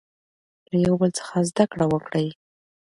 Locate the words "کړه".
1.71-1.85